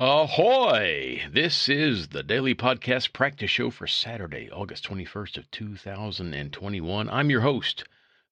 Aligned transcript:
Ahoy! 0.00 1.26
This 1.28 1.68
is 1.68 2.06
the 2.10 2.22
daily 2.22 2.54
podcast 2.54 3.12
practice 3.12 3.50
show 3.50 3.68
for 3.68 3.88
Saturday, 3.88 4.48
August 4.48 4.88
21st 4.88 5.38
of 5.38 5.50
2021. 5.50 7.10
I'm 7.10 7.30
your 7.30 7.40
host, 7.40 7.82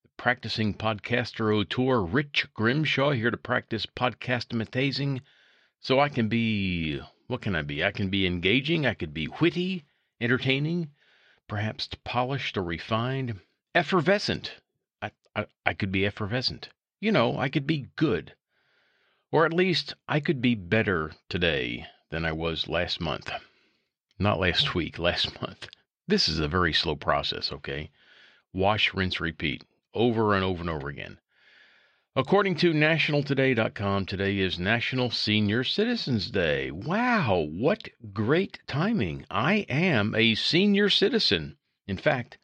the 0.04 0.08
practicing 0.16 0.74
podcaster 0.74 1.52
auteur 1.52 2.02
Rich 2.02 2.46
Grimshaw 2.54 3.10
here 3.10 3.32
to 3.32 3.36
practice 3.36 3.84
podcast 3.84 4.54
matazing 4.54 5.22
so 5.80 5.98
I 5.98 6.08
can 6.08 6.28
be 6.28 7.00
what 7.26 7.42
can 7.42 7.56
I 7.56 7.62
be? 7.62 7.82
I 7.82 7.90
can 7.90 8.10
be 8.10 8.28
engaging, 8.28 8.86
I 8.86 8.94
could 8.94 9.12
be 9.12 9.26
witty, 9.26 9.86
entertaining, 10.20 10.92
perhaps 11.48 11.88
polished 12.04 12.56
or 12.56 12.62
refined, 12.62 13.40
effervescent. 13.74 14.54
I, 15.02 15.10
I, 15.34 15.46
I 15.66 15.74
could 15.74 15.90
be 15.90 16.06
effervescent. 16.06 16.68
You 17.00 17.10
know, 17.10 17.36
I 17.36 17.48
could 17.48 17.66
be 17.66 17.88
good. 17.96 18.36
Or 19.32 19.44
at 19.44 19.52
least 19.52 19.94
I 20.06 20.20
could 20.20 20.40
be 20.40 20.54
better 20.54 21.12
today 21.28 21.86
than 22.10 22.24
I 22.24 22.30
was 22.30 22.68
last 22.68 23.00
month. 23.00 23.28
Not 24.20 24.38
last 24.38 24.74
week, 24.74 25.00
last 25.00 25.40
month. 25.42 25.68
This 26.06 26.28
is 26.28 26.38
a 26.38 26.46
very 26.46 26.72
slow 26.72 26.94
process, 26.94 27.50
okay? 27.50 27.90
Wash, 28.52 28.94
rinse, 28.94 29.18
repeat 29.18 29.64
over 29.92 30.34
and 30.34 30.44
over 30.44 30.60
and 30.60 30.70
over 30.70 30.88
again. 30.88 31.18
According 32.14 32.54
to 32.58 32.72
nationaltoday.com, 32.72 34.06
today 34.06 34.38
is 34.38 34.60
National 34.60 35.10
Senior 35.10 35.64
Citizens 35.64 36.30
Day. 36.30 36.70
Wow, 36.70 37.48
what 37.50 37.88
great 38.12 38.60
timing. 38.68 39.26
I 39.28 39.66
am 39.68 40.14
a 40.14 40.36
senior 40.36 40.88
citizen. 40.88 41.58
In 41.88 41.96
fact, 41.96 42.38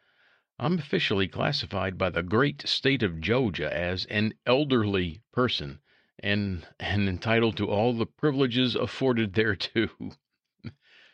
I'm 0.59 0.81
officially 0.81 1.29
classified 1.29 1.97
by 1.97 2.11
the 2.11 2.25
great 2.25 2.67
state 2.67 3.05
of 3.05 3.21
Georgia 3.21 3.73
as 3.73 4.05
an 4.07 4.35
elderly 4.45 5.23
person 5.33 5.79
and 6.23 6.67
and 6.79 7.09
entitled 7.09 7.57
to 7.57 7.69
all 7.69 7.93
the 7.93 8.07
privileges 8.07 8.77
afforded 8.77 9.35
thereto. 9.35 9.89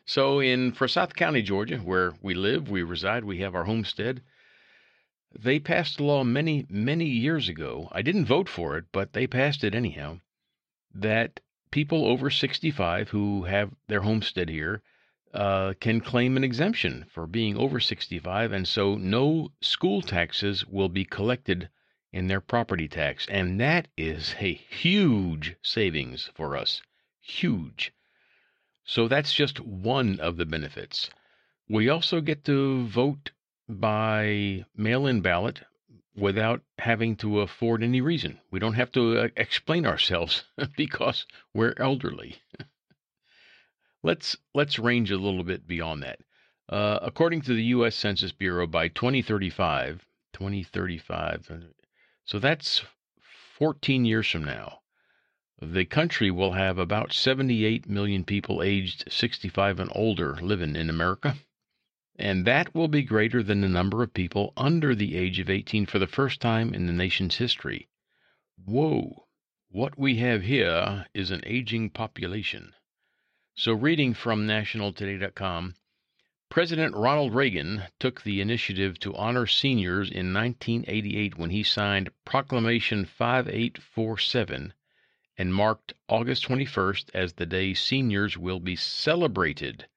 so 0.05 0.41
in 0.41 0.73
Forsyth 0.73 1.15
County, 1.15 1.43
Georgia, 1.43 1.79
where 1.79 2.15
we 2.21 2.35
live, 2.35 2.69
we 2.71 2.82
reside, 2.82 3.24
we 3.24 3.38
have 3.38 3.55
our 3.55 3.65
homestead. 3.65 4.21
They 5.38 5.59
passed 5.59 6.01
a 6.01 6.05
law 6.05 6.24
many, 6.24 6.66
many 6.69 7.07
years 7.07 7.49
ago. 7.49 7.88
I 7.93 8.02
didn't 8.02 8.27
vote 8.27 8.49
for 8.49 8.77
it, 8.77 8.87
but 8.93 9.13
they 9.13 9.27
passed 9.27 9.65
it 9.65 9.74
anyhow. 9.74 10.21
That 10.95 11.41
people 11.71 12.07
over 12.07 12.30
65 12.30 13.10
who 13.10 13.45
have 13.45 13.75
their 13.88 14.01
homestead 14.01 14.49
here 14.49 14.82
uh, 15.35 15.75
can 15.80 16.01
claim 16.01 16.37
an 16.37 16.45
exemption 16.45 17.04
for 17.10 17.27
being 17.27 17.57
over 17.57 17.79
65, 17.79 18.52
and 18.52 18.66
so 18.66 18.95
no 18.95 19.52
school 19.60 20.01
taxes 20.01 20.66
will 20.66 20.88
be 20.88 21.04
collected 21.04 21.69
in 22.12 22.26
their 22.26 22.40
property 22.40 22.88
tax. 22.88 23.26
And 23.28 23.60
that 23.60 23.88
is 23.96 24.34
a 24.40 24.54
huge 24.54 25.56
savings 25.62 26.30
for 26.34 26.56
us. 26.56 26.82
Huge. 27.20 27.92
So 28.84 29.09
that's 29.09 29.34
just 29.34 29.60
one 29.60 30.18
of 30.20 30.36
the 30.36 30.46
benefits. 30.46 31.10
We 31.68 31.88
also 31.88 32.20
get 32.20 32.45
to 32.45 32.86
vote 32.86 33.32
by 33.68 34.64
mail 34.74 35.06
in 35.06 35.20
ballot 35.20 35.62
without 36.16 36.62
having 36.79 37.14
to 37.16 37.40
afford 37.40 37.82
any 37.82 38.01
reason. 38.01 38.40
We 38.51 38.59
don't 38.59 38.74
have 38.74 38.90
to 38.92 39.18
uh, 39.18 39.29
explain 39.36 39.86
ourselves 39.86 40.45
because 40.76 41.26
we're 41.54 41.74
elderly. 41.76 42.36
let's 44.02 44.36
let's 44.54 44.79
range 44.79 45.10
a 45.10 45.18
little 45.18 45.45
bit 45.45 45.66
beyond 45.66 46.02
that. 46.02 46.20
Uh, 46.68 46.98
according 47.02 47.42
to 47.42 47.54
the 47.54 47.64
U.S. 47.64 47.95
Census 47.95 48.32
Bureau, 48.32 48.66
by 48.66 48.88
2035, 48.88 50.04
2035, 50.32 51.51
so 52.29 52.38
that's 52.38 52.84
14 53.57 54.04
years 54.04 54.29
from 54.29 54.45
now. 54.45 54.80
The 55.62 55.87
country 55.87 56.30
will 56.30 56.52
have 56.52 56.76
about 56.76 57.15
78 57.15 57.88
million 57.88 58.23
people 58.23 58.62
aged 58.62 59.10
65 59.10 59.80
and 59.80 59.90
older 59.95 60.37
living 60.37 60.76
in 60.76 60.90
America. 60.90 61.38
And 62.16 62.45
that 62.45 62.74
will 62.74 62.88
be 62.88 63.02
greater 63.02 63.43
than 63.43 63.62
the 63.62 63.68
number 63.68 64.03
of 64.03 64.12
people 64.12 64.53
under 64.59 64.94
the 64.94 65.16
age 65.16 65.38
of 65.38 65.48
18 65.48 65.87
for 65.87 65.98
the 65.98 66.06
first 66.06 66.38
time 66.38 66.75
in 66.75 66.86
the 66.86 66.92
nation's 66.92 67.36
history. 67.36 67.88
Whoa! 68.62 69.26
What 69.70 69.98
we 69.98 70.16
have 70.16 70.42
here 70.42 71.06
is 71.14 71.30
an 71.30 71.41
aging 71.47 71.91
population. 71.91 72.74
So, 73.54 73.72
reading 73.72 74.12
from 74.12 74.47
nationaltoday.com, 74.47 75.76
President 76.50 76.94
Ronald 76.94 77.34
Reagan 77.34 77.82
took 77.98 78.22
the 78.22 78.41
initiative 78.41 78.98
to 79.00 79.14
honor 79.14 79.47
seniors 79.47 80.10
in 80.10 80.32
1988 80.32 81.36
when 81.36 81.50
he 81.50 81.62
signed 81.62 82.09
Proclamation 82.25 83.04
5847 83.04 84.72
and 85.36 85.54
marked 85.54 85.92
August 86.09 86.44
21st 86.44 87.10
as 87.12 87.34
the 87.34 87.44
day 87.44 87.75
seniors 87.75 88.38
will 88.38 88.60
be 88.60 88.75
celebrated. 88.75 89.88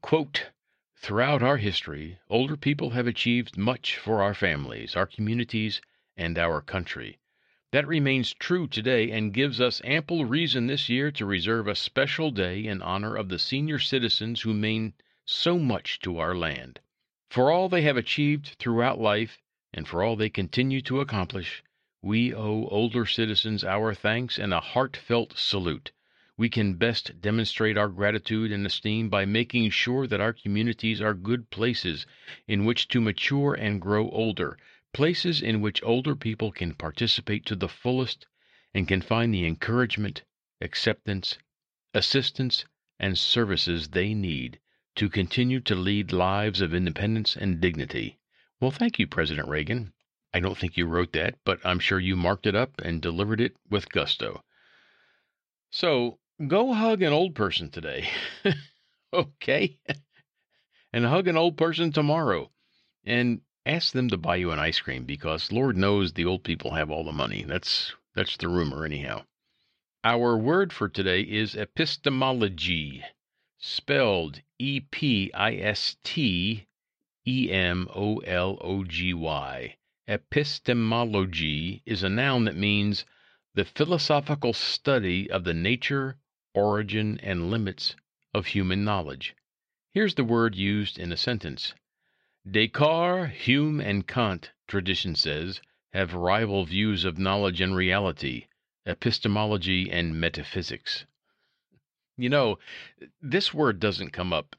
Quote, 0.00 0.50
Throughout 0.94 1.42
our 1.42 1.56
history, 1.56 2.20
older 2.30 2.56
people 2.56 2.90
have 2.90 3.08
achieved 3.08 3.56
much 3.56 3.96
for 3.96 4.22
our 4.22 4.34
families, 4.34 4.94
our 4.94 5.06
communities, 5.06 5.80
and 6.16 6.38
our 6.38 6.62
country. 6.62 7.18
That 7.72 7.88
remains 7.88 8.32
true 8.32 8.68
today 8.68 9.10
and 9.10 9.34
gives 9.34 9.60
us 9.60 9.82
ample 9.82 10.24
reason 10.24 10.68
this 10.68 10.88
year 10.88 11.10
to 11.10 11.26
reserve 11.26 11.66
a 11.66 11.74
special 11.74 12.30
day 12.30 12.64
in 12.64 12.80
honor 12.80 13.16
of 13.16 13.28
the 13.28 13.40
senior 13.40 13.80
citizens 13.80 14.42
who 14.42 14.54
mean 14.54 14.94
so 15.30 15.58
much 15.58 16.00
to 16.00 16.16
our 16.16 16.34
land. 16.34 16.80
For 17.28 17.50
all 17.50 17.68
they 17.68 17.82
have 17.82 17.98
achieved 17.98 18.56
throughout 18.58 18.98
life, 18.98 19.42
and 19.74 19.86
for 19.86 20.02
all 20.02 20.16
they 20.16 20.30
continue 20.30 20.80
to 20.80 21.00
accomplish, 21.00 21.62
we 22.00 22.32
owe 22.32 22.66
older 22.68 23.04
citizens 23.04 23.62
our 23.62 23.92
thanks 23.92 24.38
and 24.38 24.54
a 24.54 24.60
heartfelt 24.60 25.36
salute. 25.36 25.92
We 26.38 26.48
can 26.48 26.76
best 26.76 27.20
demonstrate 27.20 27.76
our 27.76 27.90
gratitude 27.90 28.50
and 28.50 28.64
esteem 28.64 29.10
by 29.10 29.26
making 29.26 29.68
sure 29.68 30.06
that 30.06 30.22
our 30.22 30.32
communities 30.32 31.02
are 31.02 31.12
good 31.12 31.50
places 31.50 32.06
in 32.46 32.64
which 32.64 32.88
to 32.88 33.00
mature 33.02 33.52
and 33.52 33.82
grow 33.82 34.08
older, 34.08 34.56
places 34.94 35.42
in 35.42 35.60
which 35.60 35.82
older 35.82 36.16
people 36.16 36.52
can 36.52 36.72
participate 36.72 37.44
to 37.44 37.54
the 37.54 37.68
fullest 37.68 38.26
and 38.72 38.88
can 38.88 39.02
find 39.02 39.34
the 39.34 39.44
encouragement, 39.44 40.22
acceptance, 40.62 41.36
assistance, 41.92 42.64
and 42.98 43.18
services 43.18 43.88
they 43.88 44.14
need 44.14 44.58
to 44.98 45.08
continue 45.08 45.60
to 45.60 45.76
lead 45.76 46.12
lives 46.12 46.60
of 46.60 46.74
independence 46.74 47.36
and 47.36 47.60
dignity. 47.60 48.18
Well, 48.60 48.72
thank 48.72 48.98
you, 48.98 49.06
President 49.06 49.48
Reagan. 49.48 49.92
I 50.34 50.40
don't 50.40 50.58
think 50.58 50.76
you 50.76 50.86
wrote 50.86 51.12
that, 51.12 51.36
but 51.44 51.64
I'm 51.64 51.78
sure 51.78 52.00
you 52.00 52.16
marked 52.16 52.46
it 52.46 52.56
up 52.56 52.80
and 52.80 53.00
delivered 53.00 53.40
it 53.40 53.56
with 53.70 53.92
gusto. 53.92 54.42
So 55.70 56.18
go 56.44 56.74
hug 56.74 57.02
an 57.02 57.12
old 57.12 57.36
person 57.36 57.70
today. 57.70 58.08
okay? 59.12 59.78
and 60.92 61.04
hug 61.04 61.28
an 61.28 61.36
old 61.36 61.56
person 61.56 61.92
tomorrow. 61.92 62.50
And 63.04 63.42
ask 63.64 63.92
them 63.92 64.08
to 64.08 64.16
buy 64.16 64.34
you 64.34 64.50
an 64.50 64.58
ice 64.58 64.80
cream 64.80 65.04
because 65.04 65.52
Lord 65.52 65.76
knows 65.76 66.12
the 66.12 66.24
old 66.24 66.42
people 66.42 66.72
have 66.72 66.90
all 66.90 67.04
the 67.04 67.12
money. 67.12 67.44
That's 67.44 67.94
that's 68.16 68.36
the 68.36 68.48
rumor 68.48 68.84
anyhow. 68.84 69.22
Our 70.02 70.36
word 70.36 70.72
for 70.72 70.88
today 70.88 71.20
is 71.20 71.54
epistemology 71.54 73.04
spelled 73.60 74.40
E 74.60 74.78
P 74.78 75.32
I 75.34 75.56
S 75.56 75.96
T 76.04 76.68
E 77.26 77.50
M 77.50 77.88
O 77.92 78.18
L 78.18 78.56
O 78.60 78.84
G 78.84 79.12
Y. 79.12 79.76
Epistemology 80.06 81.82
is 81.84 82.04
a 82.04 82.08
noun 82.08 82.44
that 82.44 82.54
means 82.54 83.04
the 83.54 83.64
philosophical 83.64 84.52
study 84.52 85.28
of 85.28 85.42
the 85.42 85.54
nature, 85.54 86.16
origin, 86.54 87.18
and 87.20 87.50
limits 87.50 87.96
of 88.32 88.46
human 88.46 88.84
knowledge. 88.84 89.34
Here's 89.90 90.14
the 90.14 90.22
word 90.22 90.54
used 90.54 90.96
in 90.96 91.10
a 91.10 91.16
sentence 91.16 91.74
Descartes, 92.48 93.32
Hume, 93.32 93.80
and 93.80 94.06
Kant, 94.06 94.52
tradition 94.68 95.16
says, 95.16 95.60
have 95.92 96.14
rival 96.14 96.64
views 96.64 97.04
of 97.04 97.18
knowledge 97.18 97.60
and 97.60 97.74
reality, 97.74 98.46
epistemology 98.86 99.90
and 99.90 100.20
metaphysics. 100.20 101.06
You 102.18 102.28
know, 102.28 102.58
this 103.22 103.54
word 103.54 103.78
doesn't 103.78 104.12
come 104.12 104.32
up 104.32 104.56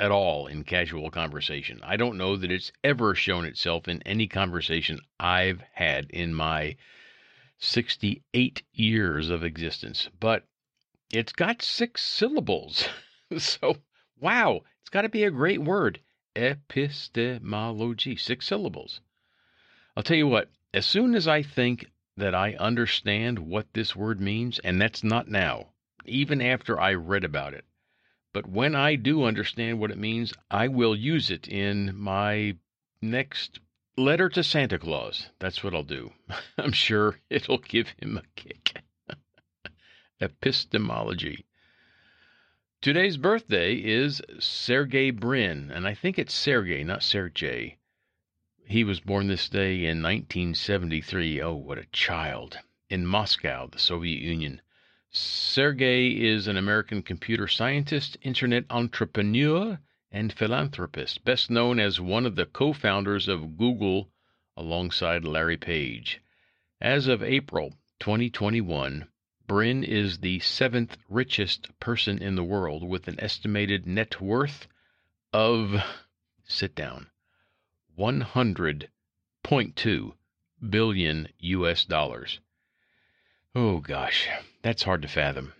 at 0.00 0.10
all 0.10 0.46
in 0.46 0.64
casual 0.64 1.10
conversation. 1.10 1.78
I 1.82 1.96
don't 1.98 2.16
know 2.16 2.34
that 2.36 2.50
it's 2.50 2.72
ever 2.82 3.14
shown 3.14 3.44
itself 3.44 3.88
in 3.88 4.02
any 4.02 4.26
conversation 4.26 5.00
I've 5.20 5.62
had 5.74 6.06
in 6.10 6.34
my 6.34 6.76
68 7.58 8.62
years 8.72 9.28
of 9.28 9.44
existence, 9.44 10.08
but 10.18 10.44
it's 11.12 11.32
got 11.32 11.60
six 11.60 12.02
syllables. 12.02 12.88
so, 13.36 13.76
wow, 14.18 14.62
it's 14.80 14.90
got 14.90 15.02
to 15.02 15.10
be 15.10 15.24
a 15.24 15.30
great 15.30 15.60
word. 15.60 16.00
Epistemology, 16.34 18.16
six 18.16 18.46
syllables. 18.46 19.02
I'll 19.94 20.02
tell 20.02 20.16
you 20.16 20.26
what, 20.26 20.50
as 20.72 20.86
soon 20.86 21.14
as 21.14 21.28
I 21.28 21.42
think 21.42 21.84
that 22.16 22.34
I 22.34 22.54
understand 22.54 23.38
what 23.38 23.74
this 23.74 23.94
word 23.94 24.22
means, 24.22 24.58
and 24.60 24.80
that's 24.80 25.04
not 25.04 25.28
now, 25.28 25.73
even 26.06 26.40
after 26.40 26.80
I 26.80 26.94
read 26.94 27.24
about 27.24 27.54
it. 27.54 27.64
But 28.32 28.48
when 28.48 28.74
I 28.74 28.96
do 28.96 29.24
understand 29.24 29.78
what 29.78 29.90
it 29.90 29.98
means, 29.98 30.32
I 30.50 30.68
will 30.68 30.96
use 30.96 31.30
it 31.30 31.46
in 31.46 31.96
my 31.96 32.56
next 33.00 33.60
letter 33.96 34.28
to 34.30 34.42
Santa 34.42 34.78
Claus. 34.78 35.30
That's 35.38 35.62
what 35.62 35.74
I'll 35.74 35.84
do. 35.84 36.12
I'm 36.58 36.72
sure 36.72 37.20
it'll 37.30 37.58
give 37.58 37.90
him 38.00 38.16
a 38.18 38.22
kick. 38.34 38.82
Epistemology. 40.20 41.46
Today's 42.80 43.16
birthday 43.16 43.76
is 43.76 44.20
Sergey 44.40 45.10
Brin, 45.10 45.70
and 45.70 45.86
I 45.86 45.94
think 45.94 46.18
it's 46.18 46.34
Sergey, 46.34 46.84
not 46.84 47.02
Sergey. 47.02 47.78
He 48.66 48.84
was 48.84 49.00
born 49.00 49.28
this 49.28 49.48
day 49.48 49.84
in 49.84 50.02
1973. 50.02 51.40
Oh, 51.40 51.54
what 51.54 51.78
a 51.78 51.86
child. 51.92 52.58
In 52.90 53.06
Moscow, 53.06 53.68
the 53.68 53.78
Soviet 53.78 54.20
Union. 54.20 54.60
Sergey 55.16 56.26
is 56.26 56.48
an 56.48 56.56
American 56.56 57.00
computer 57.00 57.46
scientist, 57.46 58.16
internet 58.22 58.64
entrepreneur, 58.68 59.78
and 60.10 60.32
philanthropist, 60.32 61.24
best 61.24 61.48
known 61.48 61.78
as 61.78 62.00
one 62.00 62.26
of 62.26 62.34
the 62.34 62.46
co 62.46 62.72
founders 62.72 63.28
of 63.28 63.56
Google 63.56 64.10
alongside 64.56 65.24
Larry 65.24 65.56
Page. 65.56 66.20
As 66.80 67.06
of 67.06 67.22
April 67.22 67.78
2021, 68.00 69.06
Brin 69.46 69.84
is 69.84 70.18
the 70.18 70.40
seventh 70.40 70.96
richest 71.08 71.68
person 71.78 72.18
in 72.18 72.34
the 72.34 72.42
world 72.42 72.82
with 72.82 73.06
an 73.06 73.20
estimated 73.20 73.86
net 73.86 74.20
worth 74.20 74.66
of, 75.32 75.80
sit 76.42 76.74
down, 76.74 77.08
100.2 77.96 80.14
billion 80.68 81.28
US 81.38 81.84
dollars. 81.84 82.40
Oh 83.56 83.78
gosh, 83.78 84.28
that's 84.62 84.82
hard 84.82 85.02
to 85.02 85.08
fathom. 85.08 85.52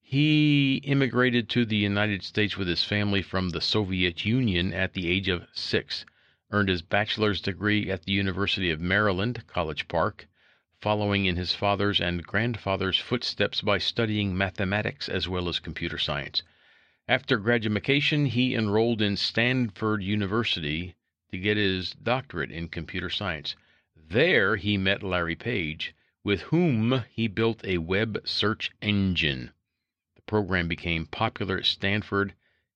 He 0.00 0.78
immigrated 0.78 1.48
to 1.50 1.64
the 1.64 1.76
United 1.76 2.24
States 2.24 2.56
with 2.56 2.66
his 2.66 2.82
family 2.82 3.22
from 3.22 3.50
the 3.50 3.60
Soviet 3.60 4.24
Union 4.24 4.72
at 4.72 4.94
the 4.94 5.08
age 5.08 5.28
of 5.28 5.46
six, 5.52 6.04
earned 6.50 6.68
his 6.68 6.82
bachelor's 6.82 7.40
degree 7.40 7.90
at 7.92 8.02
the 8.02 8.12
University 8.12 8.72
of 8.72 8.80
Maryland, 8.80 9.46
College 9.46 9.86
Park, 9.86 10.26
following 10.80 11.26
in 11.26 11.36
his 11.36 11.54
father's 11.54 12.00
and 12.00 12.24
grandfather's 12.24 12.98
footsteps 12.98 13.60
by 13.60 13.78
studying 13.78 14.36
mathematics 14.36 15.08
as 15.08 15.28
well 15.28 15.48
as 15.48 15.60
computer 15.60 15.98
science. 15.98 16.42
After 17.06 17.36
graduation, 17.36 18.26
he 18.26 18.56
enrolled 18.56 19.00
in 19.00 19.16
Stanford 19.16 20.02
University 20.02 20.96
to 21.30 21.38
get 21.38 21.56
his 21.56 21.92
doctorate 21.92 22.50
in 22.50 22.66
computer 22.68 23.10
science. 23.10 23.54
There, 24.06 24.56
he 24.56 24.76
met 24.76 25.02
Larry 25.02 25.34
Page, 25.34 25.94
with 26.22 26.42
whom 26.42 27.04
he 27.10 27.26
built 27.26 27.64
a 27.64 27.78
web 27.78 28.20
search 28.24 28.70
engine. 28.82 29.52
The 30.16 30.22
program 30.22 30.68
became 30.68 31.06
popular 31.06 31.58
at 31.58 31.64
Stanford, 31.64 32.34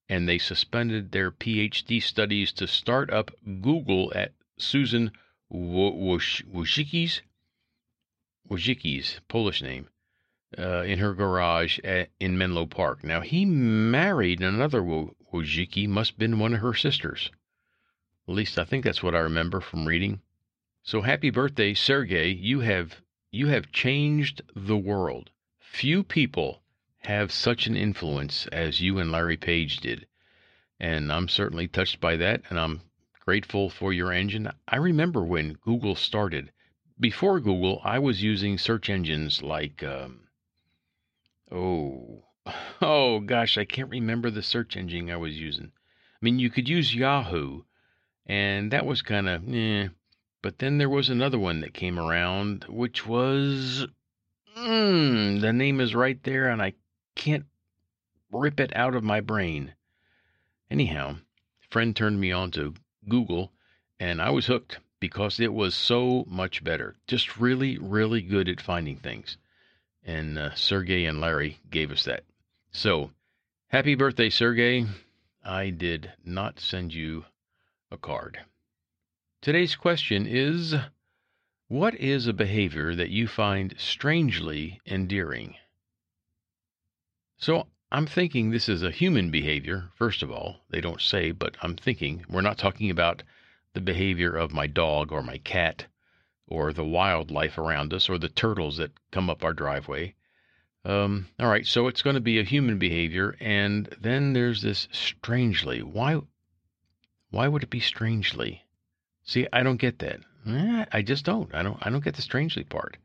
and 0.09 0.27
they 0.27 0.39
suspended 0.39 1.13
their 1.13 1.31
PhD 1.31 2.03
studies 2.03 2.51
to 2.53 2.67
start 2.67 3.11
up 3.11 3.31
Google 3.45 4.11
at 4.15 4.33
Susan 4.57 5.13
Wojcicki's 5.53 7.21
Wojcicki's 8.49 9.21
Polish 9.29 9.61
name, 9.61 9.89
uh, 10.57 10.83
in 10.83 10.99
her 10.99 11.13
garage 11.13 11.79
at, 11.81 12.11
in 12.19 12.39
Menlo 12.39 12.65
Park. 12.65 13.05
Now, 13.05 13.21
he 13.21 13.45
married 13.45 14.41
another 14.41 14.81
Wojcicki, 14.83 15.87
must 15.87 16.13
have 16.13 16.19
been 16.19 16.39
one 16.39 16.55
of 16.55 16.61
her 16.61 16.75
sisters. 16.75 17.31
At 18.27 18.35
least 18.35 18.59
I 18.59 18.65
think 18.65 18.85
that's 18.85 19.03
what 19.03 19.15
I 19.15 19.19
remember 19.19 19.61
from 19.61 19.87
reading. 19.87 20.23
So 20.91 21.03
happy 21.03 21.29
birthday, 21.29 21.75
Sergey. 21.75 22.31
You 22.31 22.61
have 22.61 23.03
you 23.31 23.49
have 23.49 23.71
changed 23.73 24.41
the 24.57 24.79
world. 24.79 25.29
Few 25.59 26.03
people 26.03 26.63
have 27.01 27.31
such 27.31 27.67
an 27.67 27.77
influence 27.77 28.47
as 28.47 28.81
you 28.81 28.99
and 28.99 29.13
Larry 29.13 29.37
Page 29.37 29.81
did. 29.81 30.07
And 30.81 31.13
I'm 31.13 31.29
certainly 31.29 31.69
touched 31.69 32.01
by 32.01 32.17
that 32.17 32.41
and 32.49 32.59
I'm 32.59 32.81
grateful 33.21 33.69
for 33.69 33.93
your 33.93 34.11
engine. 34.15 34.51
I 34.67 34.77
remember 34.77 35.23
when 35.23 35.59
Google 35.61 35.95
started 35.95 36.53
before 36.99 37.39
Google, 37.39 37.83
I 37.85 37.99
was 37.99 38.23
using 38.23 38.57
search 38.57 38.89
engines 38.89 39.43
like, 39.43 39.83
um, 39.83 40.29
oh, 41.53 42.25
oh 42.81 43.21
gosh, 43.21 43.59
I 43.59 43.67
can't 43.67 43.91
remember 43.91 44.31
the 44.31 44.43
search 44.43 44.75
engine 44.75 45.11
I 45.11 45.19
was 45.19 45.39
using. 45.39 45.67
I 45.67 46.19
mean, 46.23 46.39
you 46.39 46.49
could 46.49 46.67
use 46.67 46.95
Yahoo, 46.95 47.65
and 48.25 48.71
that 48.71 48.87
was 48.87 49.03
kind 49.03 49.29
of, 49.29 49.55
eh. 49.55 49.89
But 50.41 50.59
then 50.59 50.79
there 50.79 50.89
was 50.89 51.09
another 51.09 51.39
one 51.39 51.61
that 51.61 51.75
came 51.75 51.99
around, 51.99 52.65
which 52.69 53.07
was, 53.07 53.87
mm, 54.57 55.41
the 55.41 55.53
name 55.53 55.81
is 55.81 55.95
right 55.95 56.23
there, 56.23 56.49
and 56.49 56.63
I 56.63 56.75
can't 57.17 57.47
rip 58.31 58.61
it 58.61 58.75
out 58.77 58.95
of 58.95 59.03
my 59.03 59.21
brain. 59.21 59.75
Anyhow, 60.71 61.17
friend 61.69 61.95
turned 61.95 62.21
me 62.21 62.31
on 62.31 62.51
to 62.53 62.75
Google, 63.09 63.53
and 63.99 64.23
I 64.23 64.31
was 64.31 64.47
hooked 64.47 64.79
because 65.01 65.41
it 65.41 65.53
was 65.53 65.75
so 65.75 66.25
much 66.29 66.63
better. 66.63 66.95
Just 67.07 67.39
really, 67.39 67.79
really 67.79 68.23
good 68.23 68.49
at 68.49 68.61
finding 68.61 68.97
things. 68.97 69.39
And 70.05 70.39
uh, 70.39 70.55
Sergey 70.55 71.05
and 71.05 71.21
Larry 71.21 71.59
gave 71.71 71.91
us 71.91 72.05
that. 72.05 72.25
So, 72.71 73.11
happy 73.69 73.95
birthday, 73.95 74.31
Sergey. 74.31 74.87
I 75.45 75.71
did 75.71 76.13
not 76.25 76.61
send 76.61 76.95
you 76.95 77.25
a 77.91 77.97
card. 77.97 78.39
Today's 79.41 79.77
question 79.77 80.27
is 80.27 80.75
What 81.69 81.95
is 81.95 82.27
a 82.27 82.33
behavior 82.33 82.97
that 82.97 83.11
you 83.11 83.29
find 83.29 83.73
strangely 83.79 84.81
endearing? 84.85 85.55
So, 87.37 87.69
I'm 87.93 88.07
thinking 88.07 88.51
this 88.51 88.69
is 88.69 88.83
a 88.83 88.91
human 88.91 89.31
behavior, 89.31 89.91
first 89.95 90.25
of 90.25 90.31
all. 90.33 90.65
They 90.71 90.81
don't 90.81 91.01
say, 91.01 91.31
but 91.31 91.57
I'm 91.63 91.77
thinking. 91.77 92.25
We're 92.29 92.41
not 92.41 92.59
talking 92.59 92.91
about 92.91 93.23
the 93.75 93.81
behavior 93.81 94.35
of 94.35 94.53
my 94.53 94.67
dog 94.67 95.13
or 95.13 95.23
my 95.23 95.39
cat 95.39 95.87
or 96.49 96.73
the 96.73 96.85
wildlife 96.85 97.59
around 97.59 97.95
us 97.95 98.09
or 98.09 98.19
the 98.19 98.29
turtles 98.29 98.79
that 98.79 98.99
come 99.13 99.31
up 99.31 99.45
our 99.45 99.53
driveway. 99.53 100.17
Um, 100.85 101.29
all 101.39 101.47
right, 101.47 101.65
so 101.65 101.87
it's 101.87 102.03
going 102.03 102.15
to 102.15 102.21
be 102.21 102.41
a 102.41 102.45
human 102.45 102.77
behavior, 102.77 103.37
and 103.39 103.87
then 104.01 104.33
there's 104.33 104.63
this 104.63 104.89
strangely. 104.91 105.81
Why? 105.81 106.23
Why 107.31 107.47
would 107.47 107.63
it 107.63 107.71
be 107.71 107.79
strangely? 107.79 108.65
See, 109.29 109.47
I 109.53 109.63
don't 109.63 109.77
get 109.77 109.99
that. 109.99 110.21
Eh, 110.47 110.87
I 110.91 111.03
just 111.03 111.27
don't. 111.27 111.55
I 111.55 111.63
don't. 111.63 111.77
I 111.83 111.91
don't 111.91 112.03
get 112.03 112.17
the 112.17 112.23
strangely 112.23 112.65
part. 112.65 112.97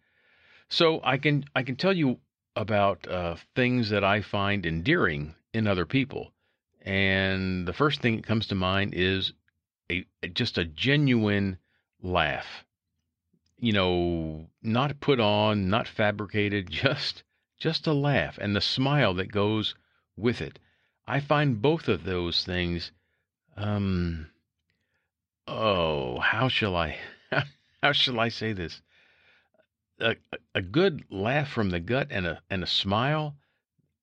So 0.69 1.01
I 1.03 1.17
can 1.17 1.43
I 1.53 1.63
can 1.63 1.75
tell 1.75 1.91
you 1.91 2.21
about 2.55 3.05
uh, 3.09 3.35
things 3.55 3.89
that 3.89 4.05
I 4.05 4.21
find 4.21 4.65
endearing 4.65 5.35
in 5.53 5.67
other 5.67 5.85
people, 5.85 6.31
and 6.81 7.67
the 7.67 7.73
first 7.73 7.99
thing 7.99 8.15
that 8.15 8.25
comes 8.25 8.47
to 8.47 8.55
mind 8.55 8.93
is 8.95 9.33
a 9.91 10.05
just 10.33 10.57
a 10.57 10.63
genuine 10.63 11.57
laugh. 12.01 12.63
You 13.57 13.73
know, 13.73 14.47
not 14.61 15.01
put 15.01 15.19
on, 15.19 15.69
not 15.69 15.89
fabricated, 15.89 16.69
just 16.83 17.23
just 17.59 17.85
a 17.85 17.93
laugh 17.93 18.37
and 18.37 18.55
the 18.55 18.61
smile 18.61 19.13
that 19.15 19.29
goes 19.29 19.75
with 20.15 20.39
it. 20.39 20.57
I 21.05 21.19
find 21.19 21.61
both 21.61 21.89
of 21.89 22.05
those 22.05 22.45
things 22.45 22.93
um 23.57 24.29
oh, 25.47 26.19
how 26.19 26.47
shall 26.47 26.75
I 26.75 26.97
how 27.83 27.91
shall 27.91 28.19
I 28.19 28.29
say 28.29 28.53
this? 28.53 28.81
A, 29.99 30.15
a 30.55 30.61
good 30.61 31.05
laugh 31.09 31.49
from 31.49 31.69
the 31.69 31.79
gut 31.79 32.07
and 32.09 32.25
a 32.25 32.41
and 32.49 32.63
a 32.63 32.67
smile, 32.67 33.35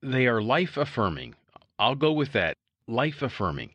they 0.02 0.26
are 0.26 0.42
life 0.42 0.76
affirming. 0.76 1.34
I'll 1.78 1.94
go 1.94 2.12
with 2.12 2.32
that. 2.32 2.56
Life 2.86 3.22
affirming. 3.22 3.74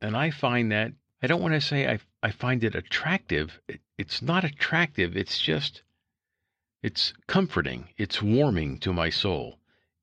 And 0.00 0.16
I 0.16 0.30
find 0.30 0.72
that 0.72 0.92
I 1.22 1.28
don't 1.28 1.40
want 1.40 1.54
to 1.54 1.60
say 1.60 1.86
I, 1.88 2.00
I 2.20 2.32
find 2.32 2.64
it 2.64 2.74
attractive. 2.74 3.60
It, 3.68 3.80
it's 3.96 4.20
not 4.20 4.42
attractive. 4.42 5.16
It's 5.16 5.40
just, 5.40 5.82
it's 6.82 7.14
comforting. 7.28 7.88
It's 7.96 8.20
warming 8.20 8.78
to 8.78 8.92
my 8.92 9.10
soul. 9.10 9.60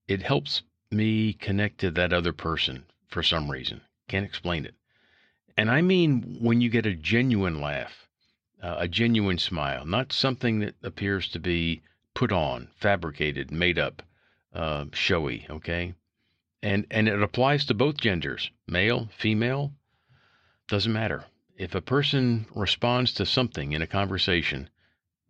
It 0.07 0.21
helps 0.21 0.63
me 0.91 1.33
connect 1.33 1.79
to 1.79 1.91
that 1.91 2.13
other 2.13 2.31
person 2.31 2.85
for 3.09 3.21
some 3.21 3.51
reason. 3.51 3.81
Can't 4.07 4.25
explain 4.25 4.65
it. 4.65 4.75
And 5.59 5.69
I 5.69 5.81
mean 5.81 6.37
when 6.39 6.61
you 6.61 6.69
get 6.69 6.85
a 6.85 6.95
genuine 6.95 7.59
laugh, 7.59 8.07
uh, 8.63 8.77
a 8.79 8.87
genuine 8.87 9.37
smile, 9.37 9.85
not 9.85 10.13
something 10.13 10.59
that 10.59 10.75
appears 10.81 11.27
to 11.31 11.39
be 11.39 11.81
put 12.13 12.31
on, 12.31 12.69
fabricated, 12.77 13.51
made 13.51 13.77
up, 13.77 14.01
uh, 14.53 14.85
showy, 14.93 15.45
okay? 15.49 15.95
And 16.63 16.87
and 16.89 17.09
it 17.09 17.21
applies 17.21 17.65
to 17.65 17.73
both 17.73 17.97
genders, 17.97 18.51
male, 18.67 19.09
female, 19.11 19.73
doesn't 20.69 20.93
matter. 20.93 21.25
If 21.57 21.75
a 21.75 21.81
person 21.81 22.45
responds 22.55 23.11
to 23.15 23.25
something 23.25 23.73
in 23.73 23.81
a 23.81 23.95
conversation, 23.99 24.69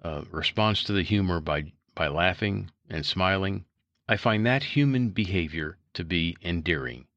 uh, 0.03 0.25
responds 0.29 0.83
to 0.83 0.93
the 0.93 1.01
humor 1.01 1.39
by, 1.39 1.73
by 1.95 2.07
laughing 2.07 2.69
and 2.87 3.03
smiling, 3.03 3.65
I 4.07 4.15
find 4.15 4.45
that 4.45 4.75
human 4.75 5.09
behavior 5.09 5.79
to 5.93 6.03
be 6.03 6.37
endearing, 6.43 7.07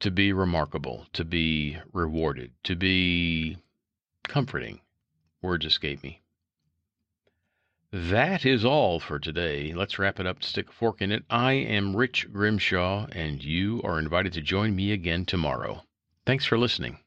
to 0.00 0.10
be 0.10 0.32
remarkable, 0.32 1.06
to 1.12 1.24
be 1.24 1.78
rewarded, 1.92 2.52
to 2.64 2.76
be 2.76 3.56
comforting. 4.22 4.80
Words 5.42 5.66
escape 5.66 6.02
me. 6.02 6.22
That 7.92 8.44
is 8.44 8.64
all 8.64 8.98
for 8.98 9.20
today. 9.20 9.72
Let's 9.72 10.00
wrap 10.00 10.18
it 10.18 10.26
up, 10.26 10.42
stick 10.42 10.68
a 10.68 10.72
fork 10.72 11.00
in 11.00 11.12
it. 11.12 11.24
I 11.30 11.52
am 11.52 11.94
Rich 11.94 12.32
Grimshaw, 12.32 13.06
and 13.12 13.42
you 13.42 13.80
are 13.84 14.00
invited 14.00 14.32
to 14.32 14.40
join 14.40 14.74
me 14.74 14.90
again 14.90 15.24
tomorrow. 15.24 15.84
Thanks 16.26 16.44
for 16.44 16.58
listening. 16.58 17.03